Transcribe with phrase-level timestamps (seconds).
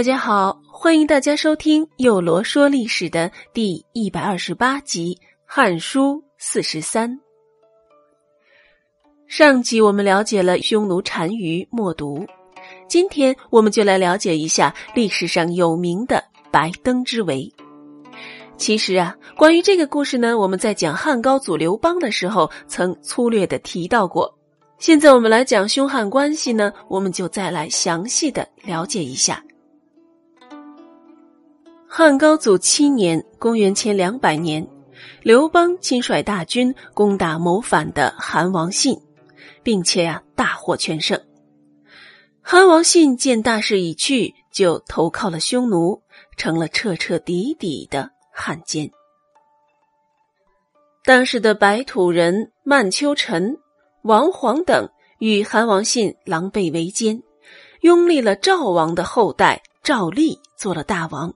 [0.00, 5.14] 大家好，欢迎大家收听《幼罗说历史》的第一百二十八集
[5.44, 7.20] 《汉书》四十三。
[9.28, 12.24] 上集我们了解了匈奴单于默读，
[12.88, 17.52] 今天我们就来了解一下历史上有名的白登之围。
[18.56, 24.34] 其实啊，关于这个故事呢，我们在讲汉高祖刘邦的时候曾粗略的提到过。
[24.78, 29.44] 现在我们来讲凶悍关系呢，我们就再来详细的了解一下。
[31.92, 34.68] 汉高祖七年（公元前两百年），
[35.24, 38.96] 刘邦亲率大军攻打谋反的韩王信，
[39.64, 41.20] 并且啊大获全胜。
[42.40, 46.00] 韩王信见大势已去，就投靠了匈奴，
[46.36, 48.88] 成了彻彻底底的汉奸。
[51.04, 53.58] 当时的白土人曼丘臣、
[54.02, 54.88] 王晃等
[55.18, 57.20] 与韩王信狼狈为奸，
[57.80, 61.34] 拥立了赵王的后代赵立做了大王。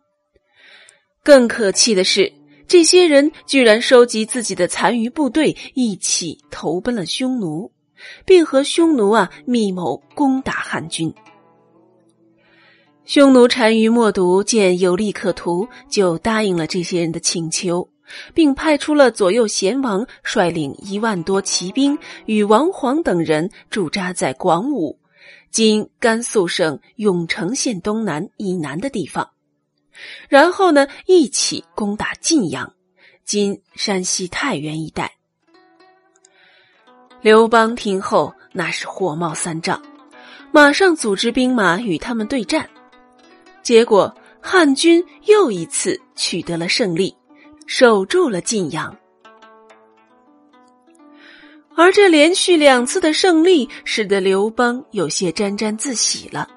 [1.24, 2.30] 更可气的是，
[2.68, 7.72] 这些人居然收集自己的残余部队，一起投奔了匈奴，
[8.26, 11.14] 并和匈奴啊密谋攻打汉军。
[13.06, 17.88] 匈奴单于默毒见有利可图，就答应了这些人的请求，
[18.34, 24.98] 并派出了左右贤王率领一万多骑兵，与王皇等人驻扎在广武
[25.50, 29.30] （今甘肃省永城县东南以南的地方）。
[30.28, 32.74] 然后呢，一起攻打晋阳
[33.24, 35.12] （今山西太原一带）。
[37.22, 39.82] 刘邦听后，那是火冒三丈，
[40.52, 42.68] 马上组织兵马与他们对战。
[43.62, 47.16] 结果汉军又一次取得了胜利，
[47.66, 48.94] 守住了晋阳。
[51.76, 56.48] 而这连续两次的胜利，使得刘邦有些沾沾自喜了。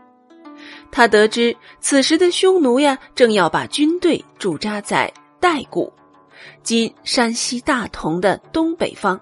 [0.90, 5.94] 他得知此时的匈奴呀，正要把军队驻扎在代谷
[6.64, 9.20] （今山西大同的东北方），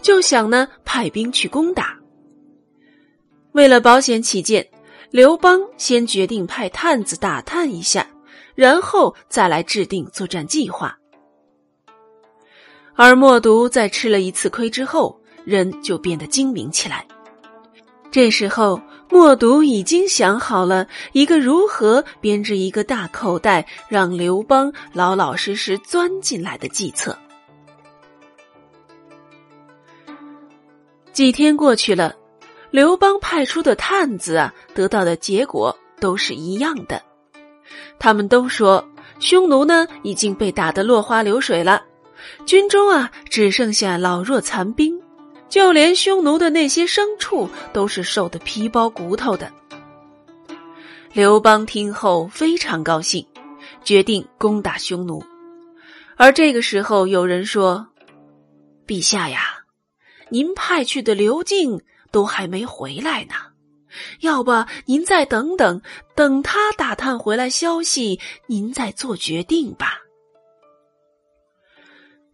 [0.00, 1.98] 就想呢派兵去攻打。
[3.52, 4.66] 为了保险起见，
[5.10, 8.06] 刘邦先决定派探子打探一下，
[8.54, 10.96] 然后再来制定作战计划。
[12.94, 17.06] 而默毒在吃了一次亏之后，人就变得精明起来。
[18.10, 18.80] 这时候。
[19.10, 27.16] 默读已经想好了一个如何编织一个大口袋，让刘邦老老实实钻进来的计策。
[31.12, 32.16] 几天过去了，
[32.70, 37.00] 刘邦派出的探子啊，得到的结果都是一样的。
[38.00, 38.84] 他们都说，
[39.20, 41.84] 匈奴呢已经被打得落花流水了，
[42.46, 45.03] 军中啊只剩下老弱残兵。
[45.48, 49.52] 就连匈奴的那些牲畜都是瘦得皮包骨头的。
[51.12, 53.24] 刘邦听后非常高兴，
[53.84, 55.24] 决定攻打匈奴。
[56.16, 57.86] 而这个时候，有人说
[58.86, 59.64] ：“陛下呀，
[60.28, 63.34] 您派去的刘敬都还没回来呢，
[64.20, 64.52] 要不
[64.86, 65.82] 您再等等，
[66.16, 68.18] 等他打探回来消息，
[68.48, 70.00] 您再做决定吧。”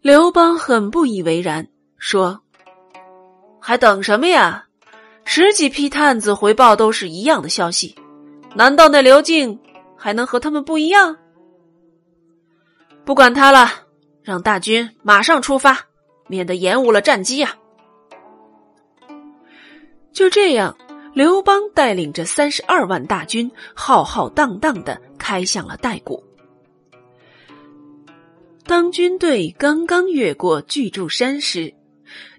[0.01, 1.69] 刘邦很不以为然，
[1.99, 2.43] 说。
[3.61, 4.67] 还等什么呀？
[5.25, 7.95] 十几批探子回报都是一样的消息，
[8.55, 9.61] 难道那刘敬
[9.97, 11.17] 还能和他们不一样？
[13.05, 13.71] 不管他了，
[14.23, 15.79] 让大军马上出发，
[16.27, 17.57] 免得延误了战机呀！
[20.13, 20.77] 就这样，
[21.15, 26.25] 刘邦带领着三十二万大军，浩浩荡荡的开向了代谷。
[28.67, 31.75] 当军队刚刚越过巨柱山时，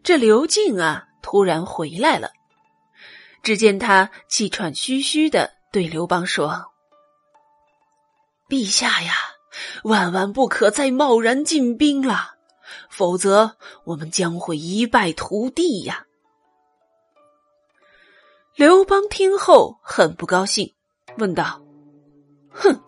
[0.04, 1.06] 这刘敬啊！
[1.22, 2.32] 突然回来了，
[3.44, 6.72] 只见他气喘吁吁的对刘邦说
[8.50, 9.14] ：“陛下呀，
[9.84, 12.36] 万万不可再贸然进兵了，
[12.90, 13.56] 否则
[13.86, 16.06] 我们将会一败涂地呀！”
[18.56, 20.74] 刘邦听后很不高兴，
[21.18, 21.62] 问道
[22.52, 22.82] ：“哼，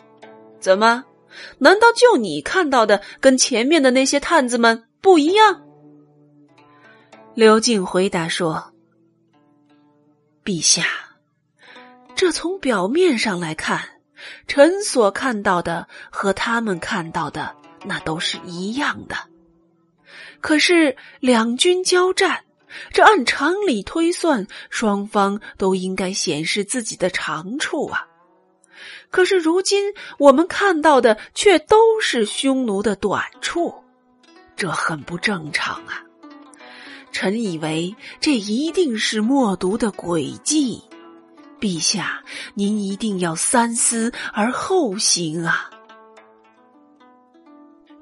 [0.60, 1.06] 怎么？
[1.58, 5.62] 难道就你看到的跟前面的那些探子们不一样？”
[7.36, 8.72] 刘敬回答说
[10.46, 10.86] ：“陛下，
[12.14, 13.90] 这从表面上来看，
[14.48, 19.16] 臣所看到的和他们看到的那都是一样的。
[20.42, 22.44] 可是两军交战，
[22.92, 28.06] 这按常理推算，双方都应该显示自己的长处啊。
[29.10, 33.84] 可是如今我们看到的却都是匈奴的短处，
[34.56, 36.04] 这很不正常啊。”
[37.14, 40.84] 臣以为这一定是默毒的诡计，
[41.62, 42.22] 陛下，
[42.56, 45.70] 您一定要三思而后行啊！”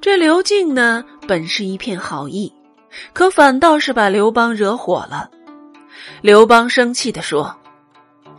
[0.02, 2.52] 这刘敬呢，本是一片好意，
[3.14, 5.30] 可反倒是把刘邦惹火了。
[6.22, 7.56] 刘邦生气的说：“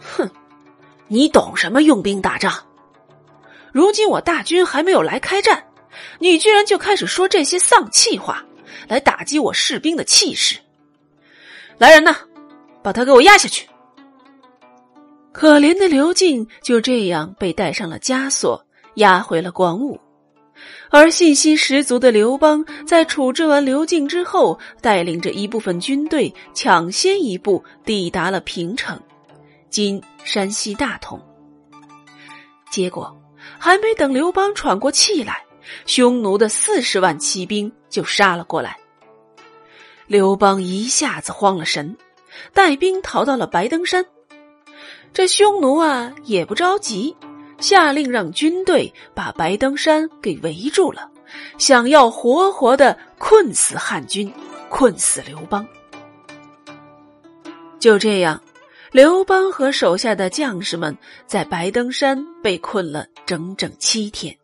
[0.00, 0.28] 哼，
[1.06, 2.52] 你懂什么用兵打仗？
[3.70, 5.66] 如今我大军还没有来开战，
[6.18, 8.44] 你居然就开始说这些丧气话，
[8.88, 10.58] 来打击我士兵的气势！
[11.78, 12.16] 来人呐，
[12.82, 13.68] 把他给我押下去！”
[15.32, 18.66] 可怜的刘敬就这样被带上了枷锁，
[18.96, 19.98] 押回了广武。
[20.90, 29.00] 而信心十足的刘邦，在处置完刘敬之后，带领着一部分军队，抢先一步抵达了平城
[29.70, 31.18] （今山西大同）。
[32.70, 33.18] 结果，
[33.58, 35.42] 还没等刘邦喘过气来，
[35.86, 38.76] 匈奴的四十万骑兵就杀了过来。
[40.08, 41.96] 刘邦一下子慌了神，
[42.52, 44.04] 带兵逃到了白登山。
[45.12, 47.14] 这匈奴啊，也不着急。
[47.58, 51.08] 下令让军队把白登山给围住了，
[51.58, 54.32] 想要活活的困死汉军，
[54.68, 55.64] 困死刘邦。
[57.78, 58.42] 就这样，
[58.90, 64.36] 刘邦和手下的将士们在白登山被困了整整七天。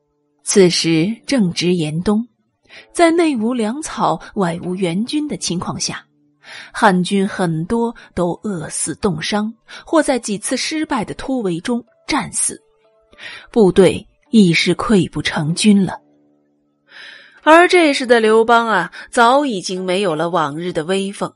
[0.45, 2.25] 此时正值严冬，
[2.93, 6.05] 在内无粮草、外无援军的情况下，
[6.73, 9.53] 汉军很多都饿死、冻伤，
[9.85, 12.62] 或在几次失败的突围中战死。
[13.50, 16.00] 部队亦是溃不成军了，
[17.43, 21.35] 而这时的刘邦啊，早已经没有了往日的威风，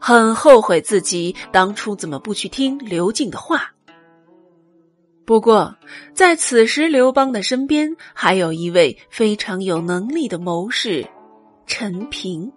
[0.00, 3.72] 很后悔自己当初怎么不去听刘敬的话。
[5.26, 5.76] 不过，
[6.14, 11.04] 在此时，刘邦的身边还有一位非常有能力的谋士
[11.66, 12.52] 陈平。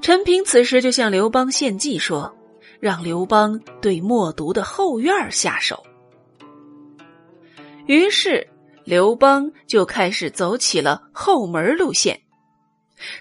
[0.00, 2.32] 陈平此时就向刘邦献计说，
[2.78, 5.82] 让刘邦对默读的后院下手。
[7.86, 8.46] 于是，
[8.84, 12.20] 刘邦就开始走起了后门路线，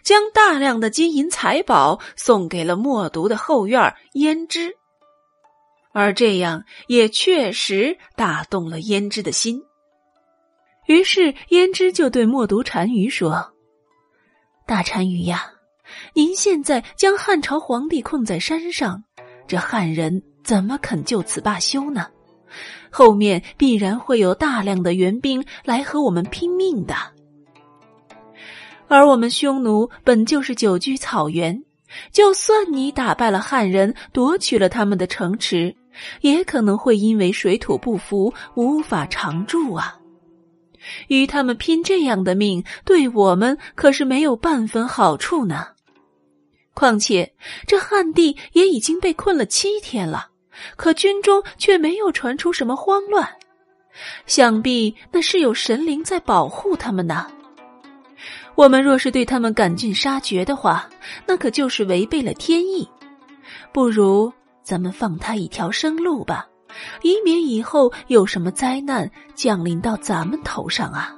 [0.03, 4.77] 将大量的金银财宝送给了默读的后院胭脂，
[5.97, 9.63] 而这样也确实打动了胭脂的心。
[10.87, 13.53] 于是，胭脂就对默读单于说
[14.67, 15.51] ：“大单于呀，
[16.13, 19.05] 您现在将汉朝皇帝困在山上，
[19.47, 22.07] 这汉人怎么肯就此罢休呢？”
[22.91, 26.93] 后面必然会有大量的援兵来和我们拼命的，
[28.89, 31.63] 而我们匈奴本就是久居草原，
[32.11, 35.75] 就算你打败了汉人，夺取了他们的城池，
[36.21, 39.99] 也可能会因为水土不服，无法常住啊。
[41.07, 45.67] 与他们拼这样的命，对我们可是没有半分好处呢。
[46.73, 47.33] 况且
[47.65, 50.29] 这汉帝也已经被困了七天了。
[50.77, 53.27] 可军中却没有传出什么慌乱，
[54.25, 57.27] 想必那是有神灵在保护他们呢。
[58.55, 60.89] 我们若是对他们赶尽杀绝的话，
[61.25, 62.87] 那可就是违背了天意。
[63.73, 64.31] 不如
[64.65, 66.47] 咱们放他一条生路吧，
[67.03, 71.15] 以免以后有什么灾难降临到咱们头上啊。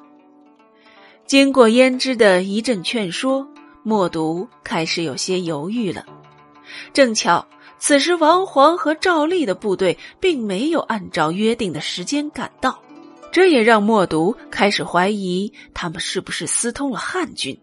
[1.25, 3.47] 经过胭脂的一阵劝说，
[3.83, 6.05] 默读开始有些犹豫了。
[6.93, 7.47] 正巧。
[7.79, 12.81] 此时，王皇和赵立的部队并没有按照约定的时间赶到，
[13.31, 17.55] 这也让默读开始怀疑他们是不是私通了汉军。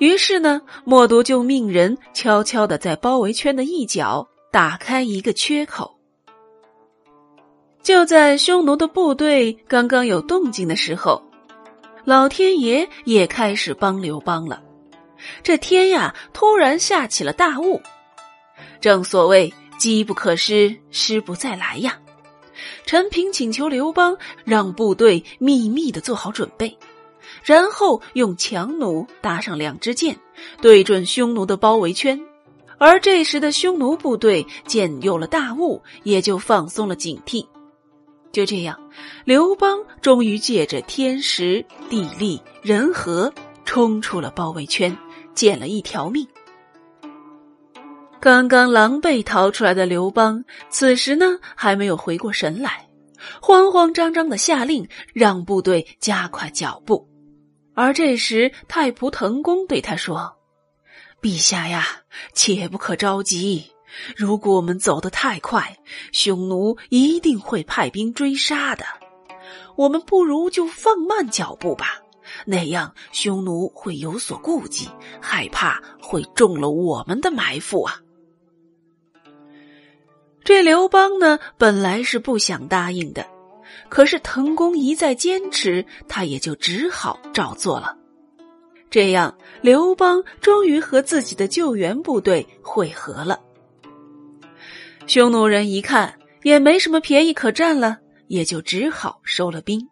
[0.00, 5.96] 于是呢，默读就命人悄悄的在包围圈的一角打开一个缺口。
[7.82, 11.22] 就在匈奴的部队刚刚有动静的时候，
[12.04, 14.62] 老天爷也开始帮刘邦了。
[15.42, 17.80] 这天呀，突然下起了大雾。
[18.80, 21.98] 正所谓机不可失，失不再来呀！
[22.84, 26.76] 陈平请求刘邦让部队秘密的做好准备，
[27.44, 30.18] 然后用强弩搭上两支箭，
[30.60, 32.20] 对准匈奴的包围圈。
[32.80, 37.46] 而这时的匈奴部队见有了大雾，也就放松了警惕。
[38.32, 38.80] 就这样，
[39.26, 43.34] 刘邦终于借着天时、地利、人和，
[43.66, 44.96] 冲出了包围圈，
[45.34, 46.26] 捡了一条命。
[48.18, 52.88] 刚刚狼狈逃出来的刘邦，此时呢还没有回过神来，
[53.42, 57.10] 慌慌张张的下令让部队加快脚步。
[57.74, 60.38] 而这时，太仆腾公对他说
[61.20, 61.86] ：“陛下呀，
[62.32, 63.72] 切不可着急。
[64.16, 65.78] 如果我们走得太快，
[66.12, 68.84] 匈奴一定会派兵追杀的。
[69.76, 72.00] 我们不如就放慢脚步吧，
[72.46, 74.88] 那样匈奴会有所顾忌，
[75.20, 78.00] 害怕会中了我们的埋伏啊。”
[80.44, 83.26] 这刘邦呢，本来是不想答应的，
[83.88, 87.96] 可是滕公一再坚持，他也就只好照做了。
[88.90, 93.40] 这样，刘邦终于和自己的救援部队会合了。
[95.06, 99.88] 匈奴人一看也没什么便宜可占了，也就只好收了兵。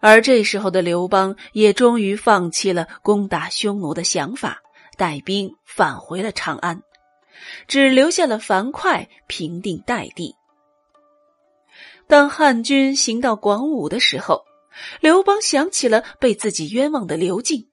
[0.00, 4.60] 而这时候的刘邦也终于放弃了攻打匈奴的想法，
[4.96, 6.82] 带兵返回了长安。
[7.68, 10.34] 只留下了樊哙平定代地。
[12.08, 14.44] 当汉军行到广武的时候，
[15.00, 17.68] 刘邦想起了被自己冤枉的刘敬，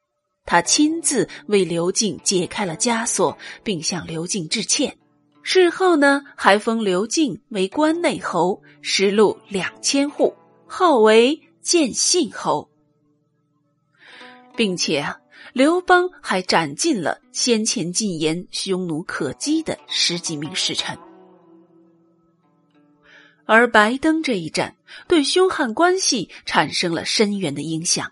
[0.45, 4.97] 他亲自为刘敬解开了枷锁，并向刘敬致歉。
[5.41, 10.33] 事后呢，还封刘敬为关内侯，食禄两千户，
[10.65, 12.69] 号为建信侯，
[14.55, 15.19] 并且啊。
[15.51, 20.97] 刘邦还斩尽了先前进言匈奴可击的十几名使臣，
[23.53, 24.75] 而白登这一战
[25.07, 28.11] 对匈汉关系产生了深远的影响。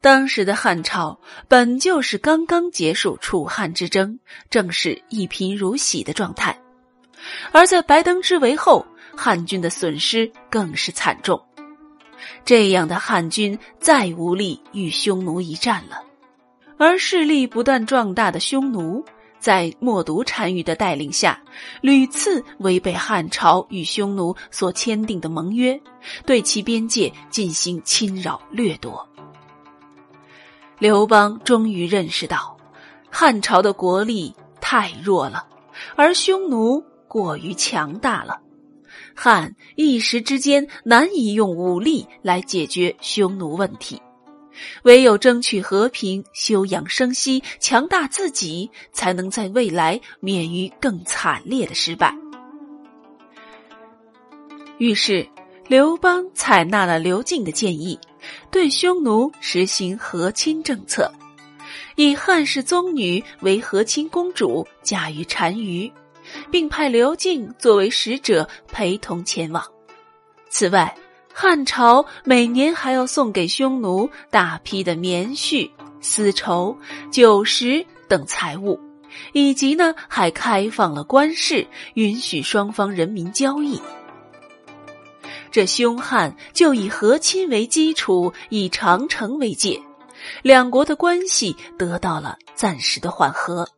[0.00, 6.60] 当时的汉朝本就是刚刚结束楚汉之争，正是一贫如洗的状态，
[7.50, 8.86] 而在白登之围后，
[9.16, 11.44] 汉军的损失更是惨重。
[12.44, 16.04] 这样的汉军再无力与匈奴一战了，
[16.76, 19.04] 而势力不断壮大的匈奴，
[19.38, 21.40] 在冒顿单于的带领下，
[21.80, 25.80] 屡次违背汉朝与匈奴所签订的盟约，
[26.26, 29.08] 对其边界进行侵扰掠夺。
[30.78, 32.56] 刘邦终于认识到，
[33.10, 35.46] 汉朝的国力太弱了，
[35.96, 38.40] 而匈奴过于强大了。
[39.14, 44.00] 汉一时之间难以用武力来解决匈奴问题，
[44.82, 52.14] 唯有争取和平、休养生息、强大自己，才能在未来免于更惨烈的失败。
[54.78, 55.28] 于是，
[55.66, 57.98] 刘邦采纳了刘敬的建议，
[58.50, 61.12] 对匈奴实行和亲政策，
[61.96, 65.90] 以汉室宗女为和亲公主，嫁于单于。
[66.50, 69.64] 并派刘敬作为使者陪同前往。
[70.50, 70.94] 此外，
[71.40, 76.76] 汉朝每年还要送给匈奴大批的棉絮、丝绸、
[77.12, 78.80] 酒食等财物，
[79.32, 81.64] 以及呢还开放了官市，
[81.94, 83.80] 允许双方人民交易。
[85.52, 89.80] 这匈汉就以和亲为基础，以长城为界，
[90.42, 93.68] 两国的关系得到了暂时的缓和。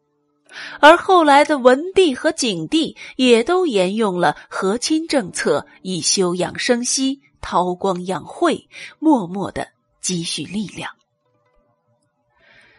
[0.81, 8.69] 而后来的文帝和景帝也都沿用了和亲政策，以休养生息、韬光养晦，
[8.99, 10.95] 默默的积蓄力量。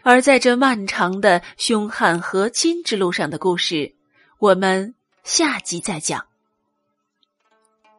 [0.02, 3.94] 而在这漫长的凶悍和亲之路上的故事，
[4.38, 6.26] 我们下集再讲。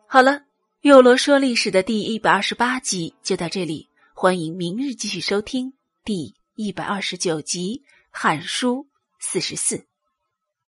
[0.05, 0.43] 好了，
[0.82, 8.84] 又罗说历史的第一百二十八集就到这里，欢迎明日继续收听第一百二十九集《汉书》。
[9.25, 9.86] 四十四。